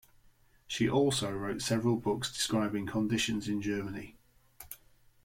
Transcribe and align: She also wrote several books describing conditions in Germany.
She 0.65 0.89
also 0.89 1.31
wrote 1.31 1.61
several 1.61 1.95
books 1.95 2.33
describing 2.33 2.87
conditions 2.87 3.47
in 3.47 3.61
Germany. 3.61 4.17